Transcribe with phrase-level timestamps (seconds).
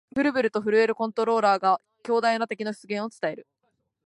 [0.15, 3.47] ブルブルと震えるコントローラーが、強大な敵の出現を伝える